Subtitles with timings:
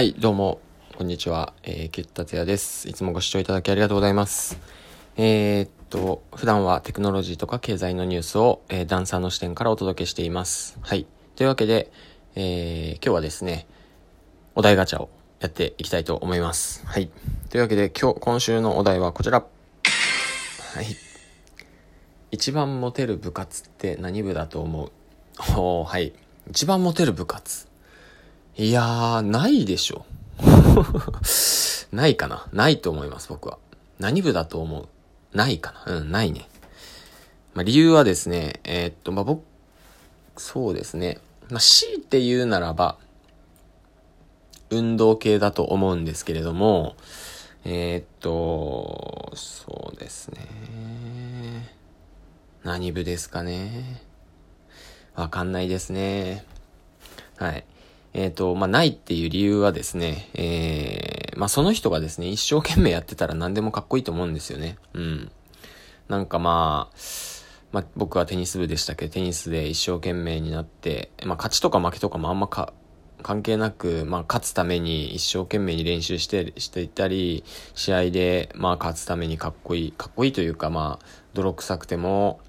[0.00, 0.62] はい、どうも、
[0.96, 1.52] こんにちは。
[1.62, 2.88] えー、ケッタツヤです。
[2.88, 4.58] いつもご視聴いただきありがとうございます。
[5.18, 10.78] えー、っと、普段はテクノロジーとか経済のニュースを、えー、ダンサーの視点からお届けしています。
[10.80, 11.06] はい。
[11.36, 11.92] というわけで、
[12.34, 13.66] えー、今日はですね、
[14.54, 16.82] お題ガチャをやっていきたいと思います。
[16.86, 17.10] はい。
[17.50, 19.40] というわけで、今日、今週のお題はこちら。
[19.40, 19.46] は
[20.80, 20.86] い。
[22.30, 24.92] 一番モテる部活って何部だと思う？
[25.60, 26.14] おはい。
[26.48, 27.69] 一番モテる部活。
[28.56, 30.04] いやー、ないでしょ。
[31.92, 33.58] ないかなないと思います、僕は。
[33.98, 35.36] 何部だと思う？
[35.36, 36.48] ないかなうん、ないね。
[37.54, 39.42] まあ、理由はですね、えー、っと、まあ、僕、
[40.36, 41.18] そうですね。
[41.50, 42.96] まあ、強いて言うならば、
[44.70, 46.96] 運動系だと思うんですけれども、
[47.64, 51.74] えー、っと、そうですね。
[52.62, 54.02] 何部ですかね。
[55.14, 56.44] わかんないですね。
[57.36, 57.64] はい。
[58.12, 64.78] えっ、ー、と、まあ、ないっていう理由はですね、えー、まあ、その人がですね、一生懸命やってたら何でもかっこいいと思うんですよね。
[64.94, 65.32] うん。
[66.08, 66.96] なんかまあ、
[67.72, 69.06] まあ、僕はテニス部でしたけ？
[69.06, 72.72] ど、テニスで一生懸命になって、まあ、勝ちとか負けとかもあんまか、
[73.22, 82.40] 関係なく、まあ、勝つために一生懸命に練習して、していたり、試合で、まあ、勝つためにかっこいい、かっこいいというか、まあ、泥臭くても、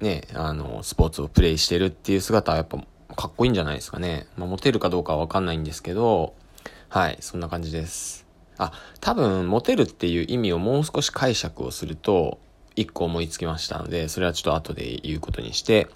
[0.00, 2.78] ね、あの、スポーツをプレイしてるっていう姿はやっぱ
[3.16, 4.26] かっこいいんじゃないですかね。
[4.36, 6.34] まあ、モテるかどうかはわかんないんですけど、
[6.88, 8.26] はい、そんな感じです。
[8.58, 12.38] あ、多分、モテるっていう意味をもう少し解釈をすると、
[12.76, 15.88] 一個思いつきましたので、それはちょっと後で言うことにして、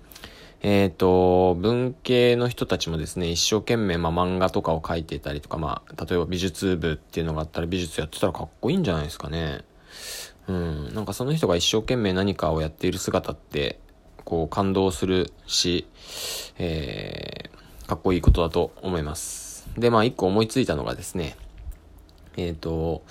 [0.62, 9.62] えっ、ー、と、文系の人たちもですね、一生懸命、まあ、漫画とかを描いてたりとか、まあ、例えば美術部っていうのがあったら美術やってたらかっこいいんじゃないですかね。
[10.48, 10.94] うん。
[10.94, 13.78] なんかその人が一生懸命何かをやっている姿って、
[14.24, 15.86] こう感動するし、
[16.58, 19.68] えー、かっこいいことだと思います。
[19.76, 21.36] で、まあ一個思いついたのがですね、
[22.36, 23.02] えっ、ー、と、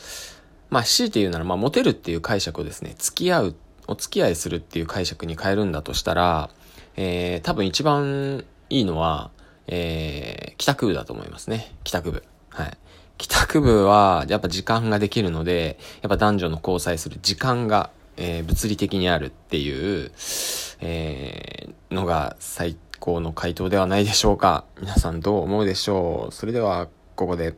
[0.70, 3.56] まあ強いて言うなら、まあモテるっていう解釈をですね、付き合う、
[3.88, 6.50] お付き合いするっていう解釈に変えるんだとしたら、
[6.96, 9.32] えー、多分一番いいのは、
[9.68, 11.74] えー、帰宅部だと思いますね。
[11.84, 12.24] 帰宅部。
[12.50, 12.78] はい。
[13.18, 20.12] 帰宅部は、やっぱ時間ができるので、やっぱ男女の交際する時間がえー、物理的にあるっていう、
[20.82, 24.66] えー、のが最高の回答ではないでしょうか。
[24.80, 27.54] 皆さんどう思うでしょうそれでは、ここで。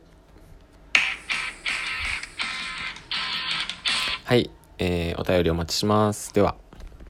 [4.24, 6.34] はい、えー、お便りお待ちします。
[6.34, 6.65] では。